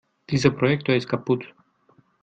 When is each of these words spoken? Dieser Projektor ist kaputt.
Dieser 0.31 0.49
Projektor 0.49 0.95
ist 0.95 1.07
kaputt. 1.07 1.53